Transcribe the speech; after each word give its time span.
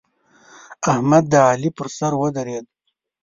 احمد 0.91 1.23
د 1.31 1.33
علي 1.49 1.69
پر 1.77 1.87
سر 1.97 2.11
ودرېد. 2.21 2.65